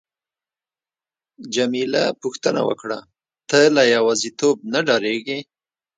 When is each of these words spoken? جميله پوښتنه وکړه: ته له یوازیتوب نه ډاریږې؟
جميله 1.55 2.03
پوښتنه 2.21 2.61
وکړه: 2.69 2.99
ته 3.49 3.57
له 3.75 3.83
یوازیتوب 3.95 4.55
نه 4.71 4.79
ډاریږې؟ 4.87 5.39